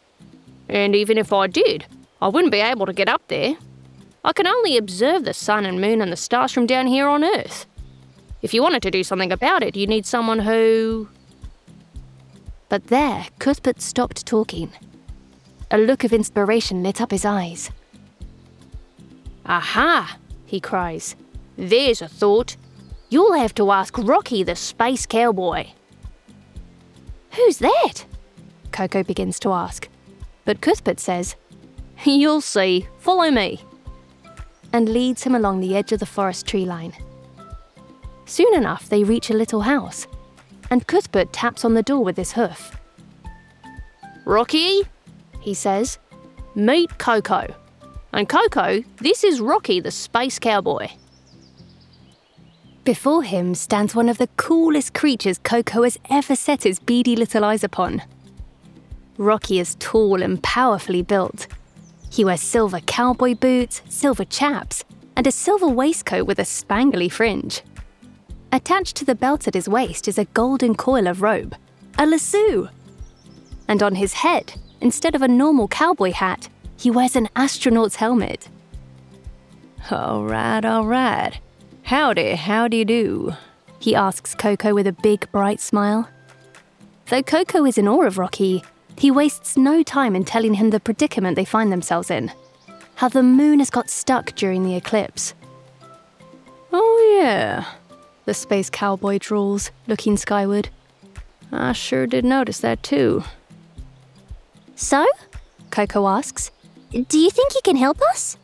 And 0.70 0.96
even 0.96 1.18
if 1.18 1.34
I 1.34 1.48
did, 1.48 1.86
I 2.22 2.28
wouldn't 2.28 2.52
be 2.52 2.60
able 2.60 2.86
to 2.86 2.94
get 2.94 3.10
up 3.10 3.28
there. 3.28 3.56
I 4.24 4.34
can 4.34 4.46
only 4.46 4.78
observe 4.78 5.26
the 5.26 5.34
sun 5.34 5.66
and 5.66 5.82
moon 5.82 6.02
and 6.02 6.12
the 6.12 6.18
stars 6.18 6.52
from 6.52 6.68
down 6.68 6.86
here 6.86 7.08
on 7.08 7.24
Earth. 7.24 7.66
If 8.42 8.54
you 8.54 8.64
wanted 8.64 8.82
to 8.84 8.92
do 8.92 9.04
something 9.04 9.32
about 9.32 9.64
it, 9.64 9.76
you 9.76 9.88
need 9.88 10.06
someone 10.06 10.40
who. 10.40 11.10
But 12.70 12.88
there, 12.88 13.28
Cuthbert 13.40 13.82
stopped 13.82 14.26
talking. 14.26 14.72
A 15.70 15.78
look 15.78 16.04
of 16.04 16.14
inspiration 16.14 16.84
lit 16.84 17.02
up 17.02 17.12
his 17.12 17.26
eyes. 17.26 17.72
Aha! 19.46 20.18
he 20.46 20.60
cries. 20.60 21.16
There's 21.58 22.02
a 22.02 22.08
thought. 22.08 22.56
You'll 23.10 23.34
have 23.34 23.54
to 23.56 23.72
ask 23.72 23.98
Rocky 23.98 24.44
the 24.44 24.56
space 24.56 25.06
cowboy. 25.06 25.68
Who's 27.32 27.60
that? 27.60 28.06
Koko 28.72 29.04
begins 29.04 29.40
to 29.42 29.52
ask. 29.52 29.88
But 30.46 30.62
Cuthbert 30.62 31.00
says, 31.00 31.36
You'll 32.04 32.42
see. 32.42 32.88
Follow 33.00 33.30
me. 33.32 33.62
And 34.74 34.90
leads 34.90 35.24
him 35.24 35.36
along 35.36 35.60
the 35.60 35.76
edge 35.76 35.92
of 35.92 36.00
the 36.00 36.06
forest 36.06 36.48
tree 36.48 36.66
line. 36.66 36.94
Soon 38.26 38.54
enough, 38.56 38.90
they 38.90 39.04
reach 39.04 39.30
a 39.30 39.36
little 39.36 39.62
house, 39.62 40.08
and 40.70 40.88
Cuthbert 40.88 41.34
taps 41.34 41.66
on 41.66 41.74
the 41.74 41.84
door 41.84 42.04
with 42.04 42.18
his 42.18 42.34
hoof. 42.34 42.78
Rocky, 44.26 44.84
he 45.42 45.54
says, 45.54 45.98
meet 46.56 46.98
Koko. 46.98 47.54
And 48.14 48.28
Koko, 48.28 48.84
this 48.98 49.24
is 49.24 49.42
Rocky 49.42 49.80
the 49.80 49.92
space 49.92 50.40
cowboy. 50.40 50.90
Before 52.84 53.24
him 53.24 53.54
stands 53.54 53.94
one 53.94 54.10
of 54.10 54.18
the 54.18 54.30
coolest 54.38 54.94
creatures 54.94 55.38
Koko 55.38 55.84
has 55.84 56.00
ever 56.10 56.36
set 56.36 56.64
his 56.64 56.80
beady 56.80 57.16
little 57.16 57.44
eyes 57.44 57.64
upon. 57.64 58.02
Rocky 59.18 59.60
is 59.60 59.76
tall 59.80 60.22
and 60.24 60.42
powerfully 60.42 61.04
built. 61.04 61.48
He 62.12 62.26
wears 62.26 62.42
silver 62.42 62.80
cowboy 62.80 63.36
boots, 63.36 63.82
silver 63.88 64.26
chaps, 64.26 64.84
and 65.16 65.28
a 65.28 65.32
silver 65.32 65.68
waistcoat 65.68 66.26
with 66.26 66.40
a 66.40 66.44
spangly 66.44 67.12
fringe. 67.12 67.62
Attached 68.54 68.98
to 68.98 69.06
the 69.06 69.16
belt 69.16 69.48
at 69.48 69.54
his 69.54 69.70
waist 69.70 70.08
is 70.08 70.18
a 70.18 70.26
golden 70.26 70.76
coil 70.76 71.08
of 71.08 71.22
robe, 71.22 71.56
a 71.98 72.06
lasso. 72.06 72.68
And 73.68 73.82
on 73.82 73.96
his 73.96 74.14
head, 74.14 74.54
instead 74.82 75.16
of 75.16 75.22
a 75.22 75.28
normal 75.28 75.70
cowboy 75.70 76.12
hat, 76.12 76.50
he 76.78 76.92
wears 76.92 77.16
an 77.16 77.30
astronaut's 77.36 77.96
helmet. 77.96 78.50
All 79.90 80.26
right, 80.26 80.66
all 80.66 80.86
right. 80.86 81.40
Howdy, 81.84 82.36
how 82.36 82.68
do 82.68 82.76
you 82.76 82.86
do? 82.86 83.34
He 83.80 83.96
asks 83.96 84.36
Koko 84.36 84.74
with 84.74 84.86
a 84.86 84.92
big, 85.02 85.32
bright 85.32 85.62
smile. 85.62 86.10
Though 87.08 87.24
Koko 87.24 87.66
is 87.66 87.78
in 87.78 87.88
awe 87.88 88.04
of 88.04 88.18
Rocky, 88.18 88.64
he 88.98 89.12
wastes 89.12 89.58
no 89.58 89.82
time 89.82 90.16
in 90.16 90.26
telling 90.26 90.56
him 90.56 90.70
the 90.70 90.80
predicament 90.80 91.36
they 91.36 91.46
find 91.46 91.72
themselves 91.72 92.12
in. 92.12 92.32
How 92.96 93.08
the 93.08 93.24
moon 93.24 93.60
has 93.60 93.70
got 93.70 93.90
stuck 93.90 94.36
during 94.36 94.64
the 94.64 94.76
eclipse. 94.76 95.34
Oh, 96.72 97.18
yeah, 97.20 97.66
the 98.26 98.34
space 98.34 98.70
cowboy 98.70 99.18
drawls, 99.18 99.72
looking 99.88 100.18
skyward. 100.18 100.70
I 101.52 101.74
sure 101.74 102.08
did 102.08 102.24
notice 102.24 102.60
that 102.60 102.84
too. 102.84 103.24
So? 104.76 105.06
Koko 105.70 106.08
asks. 106.08 106.52
Do 106.92 107.20
you 107.20 107.30
think 107.30 107.54
you 107.54 107.62
can 107.64 107.78
help 107.78 108.02
us? 108.10 108.38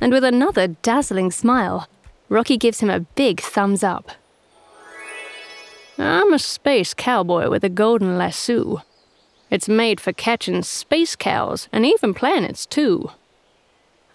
And 0.00 0.12
with 0.12 0.24
another 0.24 0.68
dazzling 0.68 1.30
smile, 1.30 1.88
Rocky 2.28 2.56
gives 2.56 2.80
him 2.80 2.90
a 2.90 3.00
big 3.00 3.40
thumbs 3.40 3.82
up. 3.82 4.10
I'm 5.98 6.34
a 6.34 6.38
space 6.38 6.92
cowboy 6.92 7.48
with 7.48 7.64
a 7.64 7.68
golden 7.68 8.18
lasso. 8.18 8.82
It's 9.50 9.68
made 9.68 10.00
for 10.00 10.12
catching 10.12 10.62
space 10.62 11.16
cows 11.16 11.68
and 11.72 11.86
even 11.86 12.12
planets, 12.12 12.66
too. 12.66 13.10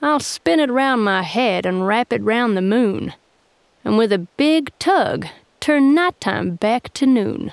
I'll 0.02 0.20
spin 0.20 0.60
it 0.60 0.70
round 0.70 1.04
my 1.04 1.24
head 1.24 1.66
and 1.66 1.88
wrap 1.88 2.12
it 2.12 2.22
round 2.22 2.58
the 2.58 2.62
moon, 2.62 3.14
and 3.84 3.98
with 3.98 4.12
a 4.12 4.28
big 4.38 4.72
tug, 4.80 5.28
turn 5.60 5.94
nighttime 5.94 6.56
back 6.56 6.94
to 6.94 7.06
noon. 7.06 7.52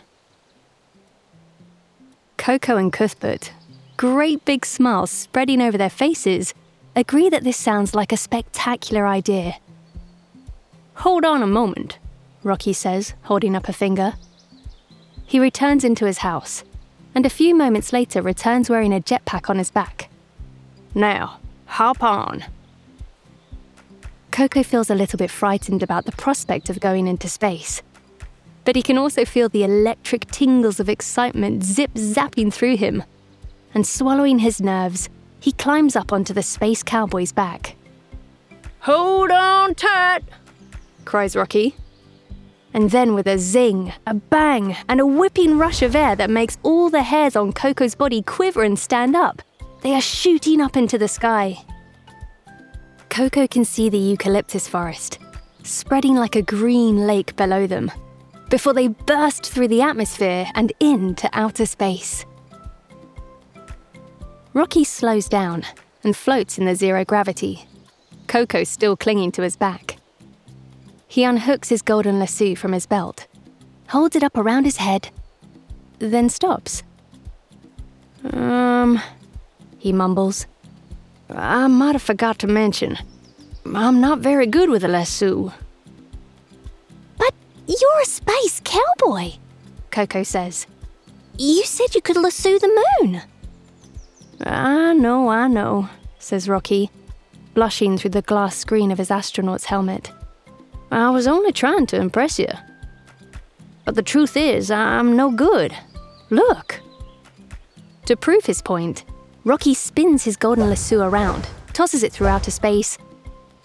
Koko 2.37 2.77
and 2.77 2.93
Cuthbert, 2.93 3.53
great 3.97 4.45
big 4.45 4.65
smiles 4.65 5.11
spreading 5.11 5.61
over 5.61 5.77
their 5.77 5.91
faces, 5.91 6.55
agree 6.95 7.29
that 7.29 7.45
this 7.45 7.57
sounds 7.57 7.95
like 7.95 8.13
a 8.13 8.17
spectacular 8.17 9.07
idea. 9.07 9.57
Hold 10.95 11.25
on 11.25 11.43
a 11.43 11.47
moment, 11.47 11.99
Rocky 12.43 12.73
says, 12.73 13.15
holding 13.23 13.55
up 13.55 13.69
a 13.69 13.73
finger. 13.73 14.15
He 15.27 15.39
returns 15.39 15.85
into 15.85 16.07
his 16.07 16.19
house, 16.19 16.65
and 17.15 17.27
a 17.27 17.31
few 17.31 17.55
moments 17.55 17.93
later 17.93 18.23
returns 18.23 18.71
wearing 18.71 18.95
a 18.95 19.01
jetpack 19.01 19.51
on 19.51 19.59
his 19.59 19.71
back. 19.71 20.09
Now, 20.95 21.39
hop 21.67 22.03
on. 22.03 22.45
Koko 24.39 24.63
feels 24.63 24.89
a 24.89 24.95
little 24.95 25.17
bit 25.17 25.33
frightened 25.33 25.83
about 25.83 26.05
the 26.05 26.13
prospect 26.13 26.71
of 26.71 26.79
going 26.79 27.09
into 27.09 27.29
space. 27.29 27.83
But 28.65 28.77
he 28.77 28.83
can 28.83 28.97
also 28.97 29.25
feel 29.25 29.49
the 29.49 29.65
electric 29.65 30.31
tingles 30.31 30.79
of 30.79 30.89
excitement 30.89 31.65
zip 31.65 31.93
zapping 31.95 32.55
through 32.55 32.77
him. 32.77 33.03
And 33.75 33.85
swallowing 33.85 34.39
his 34.39 34.61
nerves, 34.61 35.09
he 35.41 35.51
climbs 35.51 35.97
up 35.97 36.13
onto 36.13 36.33
the 36.33 36.45
space 36.45 36.85
cowboy's 36.85 37.33
back. 37.33 37.75
Hold 38.83 39.33
on 39.33 39.75
tight, 39.75 40.23
cries 41.05 41.35
Rocky. 41.35 41.75
And 42.73 42.93
then, 42.93 43.15
with 43.15 43.27
a 43.27 43.39
zing, 43.39 43.93
a 44.07 44.15
bang, 44.15 44.77
and 44.89 45.01
a 45.01 45.07
whipping 45.07 45.59
rush 45.59 45.83
of 45.83 45.97
air 45.97 46.15
that 46.15 46.31
makes 46.31 46.59
all 46.63 46.91
the 46.91 47.03
hairs 47.03 47.35
on 47.35 47.53
Koko's 47.53 47.97
body 47.97 48.23
quiver 48.23 48.63
and 48.63 48.79
stand 48.79 49.17
up, 49.17 49.43
they 49.81 49.95
are 49.95 50.01
shooting 50.01 50.61
up 50.61 50.77
into 50.77 50.97
the 50.97 51.09
sky. 51.09 51.59
Koko 53.11 53.47
can 53.47 53.65
see 53.65 53.89
the 53.89 53.99
eucalyptus 53.99 54.69
forest, 54.69 55.19
spreading 55.63 56.15
like 56.15 56.37
a 56.37 56.43
green 56.43 57.07
lake 57.07 57.35
below 57.37 57.67
them, 57.67 57.91
before 58.49 58.73
they 58.73 58.89
burst 58.89 59.47
through 59.47 59.69
the 59.69 59.83
atmosphere 59.83 60.47
and 60.55 60.73
into 60.81 61.29
outer 61.33 61.67
space. 61.67 62.25
Rocky 64.55 64.85
slows 64.85 65.29
down 65.29 65.65
and 66.05 66.17
floats 66.17 66.59
in 66.59 66.65
the 66.65 66.75
zero 66.75 67.05
gravity, 67.05 67.67
Koko 68.27 68.65
still 68.65 68.97
clinging 68.97 69.33
to 69.33 69.43
his 69.43 69.57
back. 69.57 69.97
He 71.07 71.23
unhooks 71.23 71.69
his 71.69 71.83
golden 71.83 72.19
lasso 72.19 72.55
from 72.55 72.73
his 72.73 72.87
belt, 72.87 73.27
holds 73.89 74.15
it 74.15 74.23
up 74.23 74.37
around 74.37 74.65
his 74.65 74.77
head, 74.77 75.11
then 75.99 76.29
stops. 76.29 76.83
Um, 78.33 79.01
he 79.79 79.93
mumbles. 79.93 80.47
I 81.31 81.67
might 81.67 81.95
have 81.95 82.03
forgot 82.03 82.39
to 82.41 82.47
mention. 82.47 82.99
I'm 83.67 84.01
not 84.01 84.21
very 84.21 84.47
good 84.47 84.71
with 84.71 84.85
a 84.85 84.89
lasso. 84.89 85.53
But 87.19 87.35
you're 87.67 88.01
a 88.01 88.07
space 88.07 88.61
cowboy, 88.65 89.33
Koko 89.91 90.23
says. 90.23 90.67
You 91.37 91.65
said 91.65 91.95
you 91.95 92.01
could 92.01 92.17
lasso 92.17 92.59
the 92.59 92.85
moon. 93.01 93.23
I 94.41 94.95
know, 94.95 95.29
I 95.29 95.49
know, 95.49 95.89
says 96.19 96.49
Rocky, 96.49 96.91
blushing 97.55 97.99
through 97.99 98.11
the 98.11 98.23
glass 98.23 98.57
screen 98.57 98.91
of 98.91 98.99
his 98.99 99.11
astronaut's 99.11 99.67
helmet. 99.67 100.13
I 100.91 101.11
was 101.11 101.27
only 101.27 101.53
trying 101.53 101.87
to 101.87 102.01
impress 102.01 102.39
you. 102.39 102.49
But 103.85 103.95
the 103.95 104.03
truth 104.03 104.37
is, 104.37 104.71
I'm 104.71 105.17
no 105.17 105.31
good. 105.31 105.75
Look. 106.31 106.81
To 108.07 108.17
prove 108.17 108.47
his 108.47 108.63
point, 108.63 109.05
Rocky 109.45 109.75
spins 109.75 110.25
his 110.25 110.37
golden 110.37 110.69
lasso 110.69 111.03
around, 111.03 111.49
tosses 111.73 112.03
it 112.03 112.13
through 112.13 112.27
outer 112.27 112.51
space, 112.51 112.99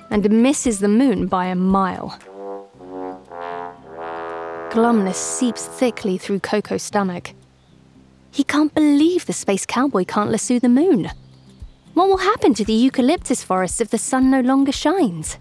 and 0.10 0.30
misses 0.30 0.80
the 0.80 0.88
moon 0.88 1.27
by 1.27 1.48
a 1.48 1.56
mile. 1.56 2.18
Glumness 4.72 5.15
seeps 5.15 5.65
thickly 5.65 6.18
through 6.18 6.39
Koko's 6.39 6.84
stomach. 6.84 7.34
He 8.32 8.44
can't 8.44 8.74
believe 8.74 9.25
the 9.25 9.34
space 9.34 9.65
cowboy 9.65 10.06
can't 10.06 10.32
lasso 10.32 10.60
the 10.60 10.70
moon. 10.70 11.12
What 11.94 12.08
will 12.08 12.18
happen 12.18 12.53
to 12.56 12.65
the 12.65 12.74
eucalyptus 12.74 13.44
forests 13.44 13.82
if 13.82 13.89
the 13.89 14.00
sun 14.00 14.32
no 14.32 14.42
longer 14.42 14.72
shines? 14.72 15.38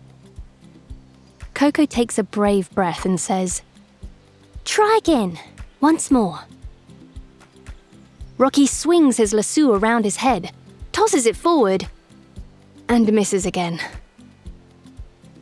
Koko 1.54 1.86
takes 1.86 2.18
a 2.18 2.22
brave 2.22 2.70
breath 2.72 3.04
and 3.06 3.18
says, 3.18 3.62
Try 4.64 4.98
again, 4.98 5.38
once 5.80 6.10
more. 6.10 6.40
Rocky 8.38 8.66
swings 8.66 9.16
his 9.18 9.32
lasso 9.32 9.74
around 9.74 10.04
his 10.04 10.16
head, 10.16 10.52
tosses 10.92 11.26
it 11.26 11.36
forward, 11.36 11.86
and 12.88 13.12
misses 13.12 13.46
again. 13.46 13.80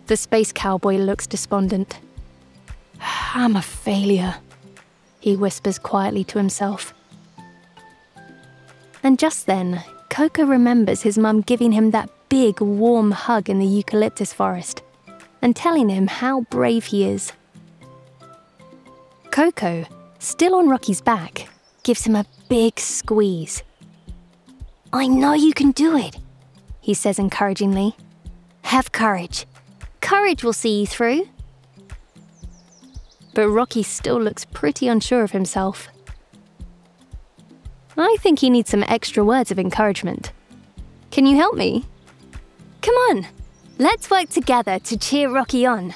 The 0.07 0.17
space 0.17 0.53
cowboy 0.53 0.97
looks 0.97 1.27
despondent. 1.27 1.99
I'm 3.35 3.57
a 3.57 3.63
failure, 3.63 4.37
he 5.21 5.37
whispers 5.37 5.79
quietly 5.79 6.25
to 6.25 6.39
himself. 6.39 6.93
And 9.03 9.19
just 9.19 9.47
then, 9.47 9.83
Koko 10.11 10.45
remembers 10.45 11.03
his 11.03 11.17
mum 11.17 11.41
giving 11.41 11.73
him 11.73 11.93
that 11.93 12.11
big, 12.29 12.61
warm 12.61 13.13
hug 13.13 13.49
in 13.49 13.59
the 13.59 13.67
eucalyptus 13.67 14.33
forest 14.33 14.83
and 15.41 15.57
telling 15.57 15.89
him 15.89 16.07
how 16.07 16.43
brave 16.43 16.87
he 16.87 17.05
is. 17.05 17.33
Koko, 19.31 19.87
still 20.19 20.55
on 20.55 20.69
Rocky's 20.69 21.01
back, 21.01 21.49
gives 21.83 22.05
him 22.05 22.17
a 22.17 22.27
big 22.49 22.79
squeeze. 22.79 23.63
I 24.93 25.07
know 25.07 25.35
you 25.35 25.53
can 25.53 25.71
do 25.71 25.97
it, 25.97 26.17
he 26.81 26.95
says 26.95 27.19
encouragingly. 27.19 27.97
Have 28.63 28.93
courage. 28.93 29.47
Courage 30.01 30.43
will 30.43 30.53
see 30.53 30.81
you 30.81 30.87
through. 30.87 31.29
But 33.35 33.49
Rocky 33.49 33.83
still 33.83 34.21
looks 34.21 34.45
pretty 34.45 34.89
unsure 34.89 35.23
of 35.23 35.31
himself. 35.31 35.89
I 37.97 38.17
think 38.21 38.39
he 38.39 38.51
needs 38.51 38.71
some 38.71 38.85
extra 38.85 39.25
words 39.25 39.51
of 39.51 39.59
encouragement. 39.59 40.33
Can 41.11 41.27
you 41.27 41.37
help 41.37 41.55
me? 41.55 41.85
Come 42.83 42.95
on, 42.95 43.27
let's 43.79 44.11
work 44.11 44.31
together 44.31 44.79
to 44.79 44.97
cheer 44.97 45.31
Rocky 45.31 45.67
on. 45.67 45.95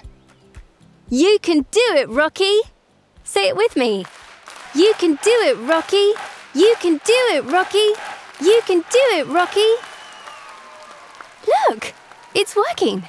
You 1.09 1.39
can 1.41 1.65
do 1.71 1.95
it, 1.97 2.09
Rocky! 2.09 2.61
Say 3.25 3.49
it 3.49 3.57
with 3.57 3.77
me. 3.77 4.05
You 4.75 4.93
can 4.99 5.19
do 5.23 5.31
it, 5.47 5.57
Rocky! 5.59 6.13
You 6.55 6.75
can 6.81 6.95
do 7.05 7.21
it, 7.33 7.45
Rocky! 7.45 7.93
You 8.41 8.61
can 8.67 8.81
do 8.81 9.05
it, 9.13 9.27
Rocky! 9.29 9.75
Look, 11.47 11.95
it's 12.35 12.57
working. 12.57 13.05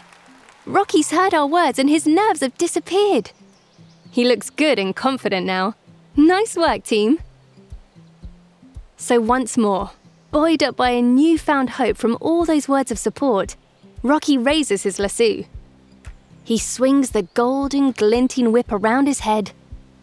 Rocky's 0.65 1.11
heard 1.11 1.33
our 1.33 1.47
words 1.47 1.79
and 1.79 1.89
his 1.89 2.05
nerves 2.05 2.41
have 2.41 2.57
disappeared. 2.57 3.31
He 4.11 4.25
looks 4.25 4.49
good 4.49 4.77
and 4.77 4.95
confident 4.95 5.45
now. 5.45 5.75
Nice 6.15 6.55
work, 6.55 6.83
team. 6.83 7.19
So, 8.97 9.19
once 9.19 9.57
more, 9.57 9.91
buoyed 10.31 10.63
up 10.63 10.75
by 10.75 10.91
a 10.91 11.01
newfound 11.01 11.71
hope 11.71 11.97
from 11.97 12.17
all 12.21 12.45
those 12.45 12.67
words 12.67 12.91
of 12.91 12.99
support, 12.99 13.55
Rocky 14.03 14.37
raises 14.37 14.83
his 14.83 14.99
lasso. 14.99 15.45
He 16.43 16.57
swings 16.57 17.09
the 17.09 17.23
golden, 17.23 17.91
glinting 17.91 18.51
whip 18.51 18.71
around 18.71 19.07
his 19.07 19.21
head 19.21 19.51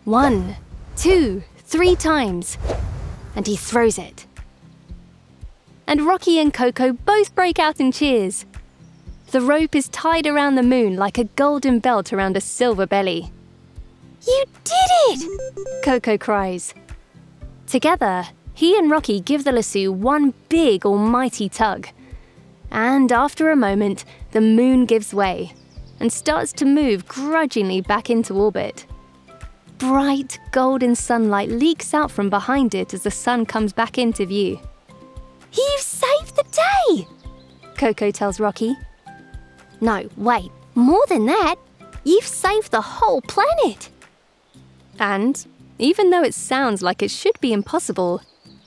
one, 0.05 0.57
two, 0.97 1.45
three 1.73 1.97
times, 1.97 2.59
and 3.35 3.47
he 3.47 3.57
throws 3.57 3.97
it. 3.97 4.27
And 5.87 6.07
Rocky 6.07 6.39
and 6.39 6.53
Koko 6.53 6.93
both 6.93 7.35
break 7.35 7.59
out 7.59 7.81
in 7.81 7.93
cheers. 7.93 8.45
The 9.31 9.41
rope 9.41 9.75
is 9.75 9.89
tied 9.89 10.27
around 10.27 10.57
the 10.57 10.63
moon 10.63 10.97
like 10.97 11.17
a 11.17 11.25
golden 11.25 11.79
belt 11.79 12.13
around 12.13 12.37
a 12.37 12.43
silver 12.43 12.87
belly. 12.87 13.33
You 14.27 14.45
did 14.65 14.91
it! 15.09 15.83
Koko 15.83 16.19
cries. 16.19 16.75
Together, 17.67 18.25
he 18.53 18.77
and 18.77 18.91
Rocky 18.91 19.19
give 19.19 19.45
the 19.45 19.53
lasso 19.53 19.91
one 19.91 20.35
big 20.51 20.85
almighty 20.85 21.49
tug. 21.49 21.89
And 22.71 23.11
after 23.11 23.51
a 23.51 23.57
moment, 23.57 24.05
the 24.33 24.43
moon 24.43 24.85
gives 24.85 25.15
way 25.15 25.55
and 25.99 26.13
starts 26.13 26.53
to 26.55 26.67
move 26.67 27.09
grudgingly 27.09 27.81
back 27.81 28.11
into 28.11 28.35
orbit. 28.35 28.85
Bright 29.83 30.39
golden 30.53 30.95
sunlight 30.95 31.49
leaks 31.49 31.93
out 31.93 32.13
from 32.13 32.31
behind 32.31 32.73
it 32.73 32.95
as 32.95 33.03
the 33.03 33.11
sun 33.11 33.45
comes 33.45 33.73
back 33.73 33.99
into 33.99 34.25
view. 34.25 34.61
You've 35.53 35.81
saved 35.81 36.37
the 36.37 36.45
day! 36.53 37.09
Koko 37.77 38.13
tells 38.13 38.39
Rocky. 38.39 38.77
No, 39.81 40.09
wait, 40.17 40.53
more 40.77 41.05
than 41.09 41.27
that. 41.27 41.57
You've 42.05 42.23
saved 42.23 42.71
the 42.71 42.81
whole 42.81 43.23
planet. 43.23 43.91
And, 45.01 45.45
even 45.81 46.11
though 46.11 46.23
it 46.23 46.35
sounds 46.35 46.81
like 46.81 47.03
it 47.03 47.11
should 47.11 47.41
be 47.41 47.53
impossible, 47.53 48.23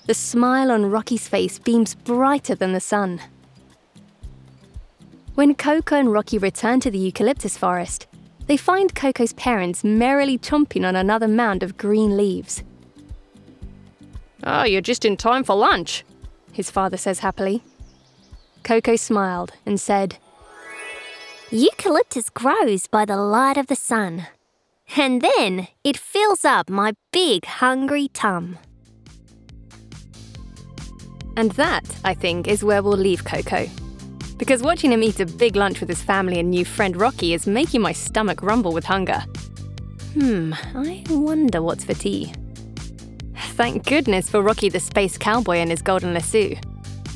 the 0.08 0.14
smile 0.14 0.70
on 0.70 0.92
Rocky's 0.92 1.30
face 1.30 1.60
beams 1.60 1.96
brighter 1.96 2.56
than 2.56 2.74
the 2.74 2.82
sun. 2.82 3.22
When 5.36 5.56
Koko 5.56 5.96
and 5.96 6.12
Rocky 6.12 6.38
return 6.38 6.82
to 6.82 6.92
the 6.92 7.00
eucalyptus 7.00 7.58
forest, 7.58 8.06
they 8.48 8.58
find 8.58 8.94
Koko's 8.94 9.34
parents 9.34 9.84
merrily 9.84 10.38
chomping 10.38 10.88
on 10.88 10.96
another 10.96 11.28
mound 11.28 11.64
of 11.64 11.78
green 11.78 12.16
leaves. 12.16 12.64
Ah, 14.44 14.62
oh, 14.62 14.66
you're 14.66 14.82
just 14.82 15.06
in 15.06 15.18
time 15.18 15.44
for 15.44 15.56
lunch, 15.56 16.04
his 16.52 16.70
father 16.70 16.98
says 16.98 17.20
happily. 17.20 17.64
Koko 18.64 18.96
smiled 18.96 19.54
and 19.66 19.80
said, 19.80 20.18
Eucalyptus 21.52 22.30
grows 22.30 22.88
by 22.88 23.06
the 23.06 23.18
light 23.18 23.58
of 23.58 23.68
the 23.68 23.76
sun, 23.76 24.28
and 24.98 25.22
then 25.22 25.68
it 25.84 25.98
fills 25.98 26.44
up 26.44 26.70
my 26.70 26.94
big 27.12 27.46
hungry 27.46 28.10
tum. 28.10 28.58
And 31.38 31.52
that, 31.52 31.84
I 32.04 32.14
think, 32.14 32.48
is 32.48 32.64
where 32.64 32.82
we'll 32.82 32.98
leave 32.98 33.26
Koko. 33.26 33.68
Because 34.38 34.62
watching 34.62 34.92
him 34.92 35.04
eat 35.04 35.20
a 35.20 35.26
big 35.26 35.56
lunch 35.56 35.80
with 35.80 35.90
his 35.90 36.02
family 36.02 36.40
and 36.40 36.50
new 36.50 36.66
friend 36.66 36.96
Rocky 36.98 37.34
is 37.34 37.48
making 37.48 37.82
my 37.82 37.94
stomach 37.94 38.42
rumble 38.42 38.74
with 38.74 38.84
hunger. 38.84 39.24
Hmm, 40.14 40.54
I 40.74 41.04
wonder 41.10 41.62
what's 41.62 41.86
for 41.86 41.94
tea. 41.94 42.34
Thank 43.56 43.86
goodness 43.86 44.30
for 44.30 44.42
Rocky 44.42 44.70
the 44.70 44.80
Space 44.80 45.18
Cowboy 45.18 45.58
and 45.58 45.72
his 45.72 45.82
golden 45.82 46.14
lasso. 46.14 46.56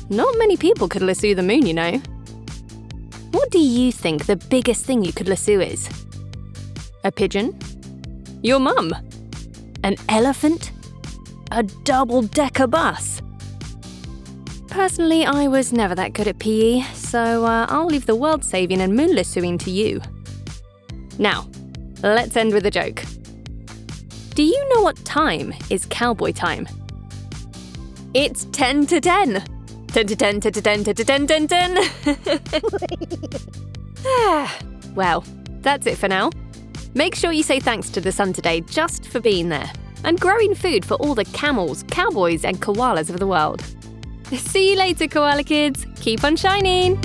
Not 0.08 0.38
many 0.38 0.56
people 0.56 0.88
could 0.88 1.02
lasso 1.02 1.34
the 1.34 1.42
moon, 1.42 1.66
you 1.66 1.74
know. 1.74 2.00
What 3.32 3.50
do 3.50 3.58
you 3.58 3.92
think 3.92 4.26
the 4.26 4.36
biggest 4.36 4.84
thing 4.84 5.04
you 5.04 5.12
could 5.12 5.28
lasso 5.28 5.60
is? 5.60 5.88
A 7.04 7.12
pigeon? 7.12 7.58
Your 8.42 8.58
mum? 8.58 8.94
An 9.84 9.96
elephant? 10.08 10.72
A 11.52 11.62
double 11.62 12.22
decker 12.22 12.66
bus? 12.66 13.20
Personally, 14.70 15.26
I 15.26 15.48
was 15.48 15.72
never 15.72 15.96
that 15.96 16.12
good 16.12 16.28
at 16.28 16.38
PE, 16.38 16.82
so 16.94 17.44
uh, 17.44 17.66
I'll 17.68 17.86
leave 17.86 18.06
the 18.06 18.14
world 18.14 18.44
saving 18.44 18.80
and 18.80 18.94
moon 18.94 19.16
lassoing 19.16 19.58
to 19.58 19.70
you. 19.70 20.00
Now, 21.18 21.48
let's 22.04 22.36
end 22.36 22.54
with 22.54 22.64
a 22.64 22.70
joke. 22.70 23.02
Do 24.34 24.44
you 24.44 24.68
know 24.72 24.82
what 24.82 24.96
time 25.04 25.52
is 25.70 25.86
cowboy 25.86 26.30
time? 26.32 26.68
It's 28.14 28.44
10 28.52 28.86
to 28.86 29.00
10. 29.00 29.44
10 29.88 30.06
to 30.06 30.16
10 30.16 30.40
to 30.40 30.50
10 30.52 30.84
to 30.84 30.94
10 30.94 31.26
10 31.26 31.48
10. 31.48 31.78
well, 34.94 35.24
that's 35.62 35.86
it 35.86 35.98
for 35.98 36.06
now. 36.06 36.30
Make 36.94 37.16
sure 37.16 37.32
you 37.32 37.42
say 37.42 37.58
thanks 37.58 37.90
to 37.90 38.00
the 38.00 38.12
sun 38.12 38.32
today 38.32 38.60
just 38.60 39.08
for 39.08 39.18
being 39.18 39.48
there 39.48 39.70
and 40.04 40.18
growing 40.18 40.54
food 40.54 40.84
for 40.84 40.94
all 40.94 41.16
the 41.16 41.24
camels, 41.26 41.82
cowboys, 41.88 42.44
and 42.44 42.62
koalas 42.62 43.10
of 43.10 43.18
the 43.18 43.26
world. 43.26 43.64
See 44.36 44.70
you 44.70 44.76
later, 44.76 45.08
Koala 45.08 45.42
Kids. 45.42 45.86
Keep 46.00 46.22
on 46.24 46.36
shining. 46.36 47.00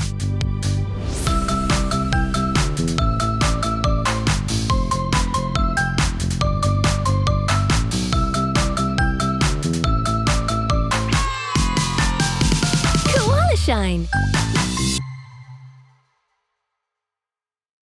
Koala 13.07 13.57
Shine. 13.57 14.07